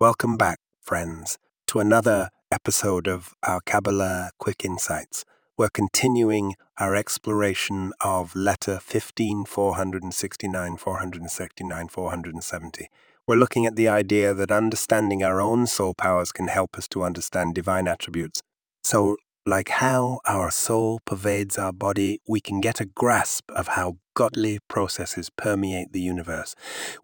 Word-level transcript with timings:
Welcome 0.00 0.36
back, 0.36 0.58
friends, 0.80 1.38
to 1.68 1.78
another 1.78 2.30
episode 2.50 3.06
of 3.06 3.34
our 3.44 3.60
Kabbalah 3.64 4.30
Quick 4.38 4.64
Insights. 4.64 5.24
We're 5.56 5.68
continuing 5.68 6.56
our 6.78 6.96
exploration 6.96 7.92
of 8.00 8.34
letter 8.34 8.80
15, 8.80 9.44
469, 9.44 10.76
469, 10.76 11.88
470. 11.88 12.88
We're 13.28 13.36
looking 13.36 13.64
at 13.64 13.76
the 13.76 13.86
idea 13.86 14.34
that 14.34 14.50
understanding 14.50 15.22
our 15.22 15.40
own 15.40 15.68
soul 15.68 15.94
powers 15.94 16.32
can 16.32 16.48
help 16.48 16.76
us 16.76 16.88
to 16.88 17.04
understand 17.04 17.54
divine 17.54 17.86
attributes. 17.86 18.42
So, 18.82 19.18
like 19.46 19.68
how 19.68 20.20
our 20.26 20.50
soul 20.50 21.00
pervades 21.04 21.58
our 21.58 21.72
body, 21.72 22.20
we 22.28 22.40
can 22.40 22.60
get 22.60 22.80
a 22.80 22.84
grasp 22.84 23.50
of 23.50 23.68
how 23.68 23.96
godly 24.14 24.58
processes 24.68 25.30
permeate 25.30 25.92
the 25.92 26.00
universe. 26.00 26.54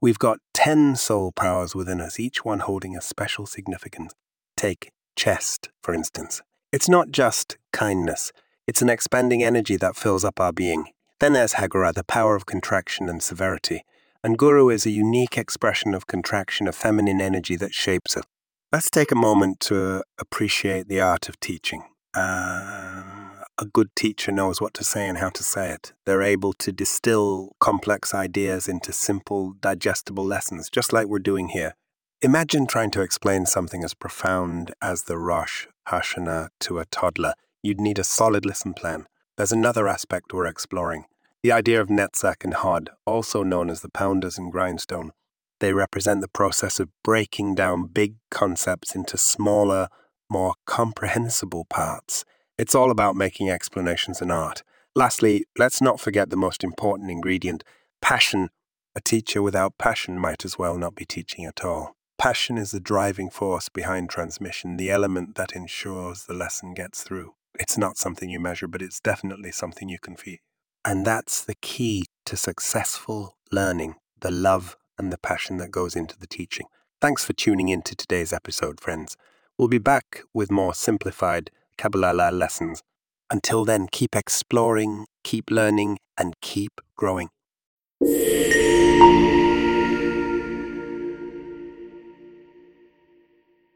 We've 0.00 0.18
got 0.18 0.38
10 0.54 0.96
soul 0.96 1.32
powers 1.32 1.74
within 1.74 2.00
us, 2.00 2.20
each 2.20 2.44
one 2.44 2.60
holding 2.60 2.96
a 2.96 3.00
special 3.00 3.46
significance. 3.46 4.12
Take 4.56 4.90
Chesed, 5.18 5.68
for 5.82 5.94
instance. 5.94 6.42
It's 6.72 6.88
not 6.88 7.10
just 7.10 7.56
kindness, 7.72 8.32
it's 8.66 8.82
an 8.82 8.90
expanding 8.90 9.42
energy 9.42 9.76
that 9.76 9.96
fills 9.96 10.24
up 10.24 10.40
our 10.40 10.52
being. 10.52 10.88
Then 11.20 11.32
there's 11.32 11.54
Hagara, 11.54 11.94
the 11.94 12.04
power 12.04 12.34
of 12.34 12.44
contraction 12.44 13.08
and 13.08 13.22
severity. 13.22 13.84
And 14.22 14.36
Guru 14.36 14.68
is 14.68 14.84
a 14.84 14.90
unique 14.90 15.38
expression 15.38 15.94
of 15.94 16.06
contraction, 16.06 16.66
of 16.66 16.74
feminine 16.74 17.20
energy 17.20 17.56
that 17.56 17.72
shapes 17.72 18.16
us. 18.16 18.24
Let's 18.72 18.90
take 18.90 19.12
a 19.12 19.16
moment 19.16 19.60
to 19.60 20.02
appreciate 20.18 20.88
the 20.88 21.00
art 21.00 21.28
of 21.28 21.38
teaching. 21.40 21.84
Uh, 22.16 23.44
a 23.58 23.66
good 23.66 23.94
teacher 23.94 24.32
knows 24.32 24.60
what 24.60 24.74
to 24.74 24.84
say 24.84 25.06
and 25.06 25.18
how 25.18 25.30
to 25.30 25.42
say 25.42 25.70
it. 25.70 25.92
They're 26.04 26.22
able 26.22 26.52
to 26.54 26.72
distill 26.72 27.54
complex 27.60 28.14
ideas 28.14 28.68
into 28.68 28.92
simple, 28.92 29.54
digestible 29.60 30.24
lessons, 30.24 30.70
just 30.70 30.92
like 30.92 31.06
we're 31.06 31.18
doing 31.18 31.48
here. 31.48 31.74
Imagine 32.22 32.66
trying 32.66 32.90
to 32.92 33.02
explain 33.02 33.44
something 33.46 33.84
as 33.84 33.94
profound 33.94 34.72
as 34.80 35.02
the 35.02 35.18
Rosh 35.18 35.66
Hashanah 35.88 36.48
to 36.60 36.78
a 36.78 36.86
toddler. 36.86 37.34
You'd 37.62 37.80
need 37.80 37.98
a 37.98 38.04
solid 38.04 38.46
lesson 38.46 38.72
plan. 38.72 39.06
There's 39.36 39.52
another 39.52 39.86
aspect 39.86 40.32
we're 40.32 40.46
exploring 40.46 41.04
the 41.46 41.52
idea 41.52 41.80
of 41.80 41.86
Netzach 41.86 42.42
and 42.42 42.54
Hod, 42.54 42.90
also 43.04 43.44
known 43.44 43.70
as 43.70 43.80
the 43.80 43.88
pounders 43.88 44.36
and 44.36 44.50
grindstone. 44.50 45.12
They 45.60 45.72
represent 45.72 46.20
the 46.20 46.26
process 46.26 46.80
of 46.80 46.88
breaking 47.04 47.54
down 47.54 47.86
big 47.86 48.16
concepts 48.32 48.96
into 48.96 49.16
smaller, 49.16 49.86
more 50.28 50.54
comprehensible 50.66 51.64
parts. 51.66 52.24
It's 52.58 52.74
all 52.74 52.90
about 52.90 53.16
making 53.16 53.50
explanations 53.50 54.20
an 54.20 54.30
art. 54.30 54.62
Lastly, 54.94 55.44
let's 55.58 55.80
not 55.80 56.00
forget 56.00 56.30
the 56.30 56.36
most 56.36 56.64
important 56.64 57.10
ingredient 57.10 57.62
passion. 58.00 58.48
A 58.94 59.00
teacher 59.00 59.42
without 59.42 59.76
passion 59.78 60.18
might 60.18 60.44
as 60.44 60.58
well 60.58 60.78
not 60.78 60.94
be 60.94 61.04
teaching 61.04 61.44
at 61.44 61.64
all. 61.64 61.96
Passion 62.18 62.56
is 62.56 62.70
the 62.70 62.80
driving 62.80 63.28
force 63.28 63.68
behind 63.68 64.08
transmission, 64.08 64.78
the 64.78 64.90
element 64.90 65.34
that 65.34 65.52
ensures 65.52 66.24
the 66.24 66.32
lesson 66.32 66.72
gets 66.72 67.02
through. 67.02 67.34
It's 67.58 67.76
not 67.76 67.98
something 67.98 68.30
you 68.30 68.40
measure, 68.40 68.66
but 68.66 68.80
it's 68.80 69.00
definitely 69.00 69.52
something 69.52 69.90
you 69.90 69.98
can 69.98 70.16
feel. 70.16 70.38
And 70.82 71.04
that's 71.04 71.44
the 71.44 71.56
key 71.60 72.06
to 72.24 72.36
successful 72.36 73.36
learning 73.52 73.96
the 74.20 74.30
love 74.30 74.76
and 74.98 75.12
the 75.12 75.18
passion 75.18 75.58
that 75.58 75.70
goes 75.70 75.94
into 75.94 76.18
the 76.18 76.26
teaching. 76.26 76.66
Thanks 77.00 77.24
for 77.24 77.34
tuning 77.34 77.68
in 77.68 77.82
to 77.82 77.94
today's 77.94 78.32
episode, 78.32 78.80
friends. 78.80 79.16
We'll 79.58 79.68
be 79.68 79.78
back 79.78 80.22
with 80.34 80.50
more 80.50 80.74
simplified 80.74 81.50
Kabbalah 81.78 82.30
lessons. 82.30 82.82
Until 83.30 83.64
then, 83.64 83.88
keep 83.90 84.14
exploring, 84.14 85.06
keep 85.24 85.50
learning, 85.50 85.98
and 86.18 86.34
keep 86.42 86.72
growing. 86.94 87.30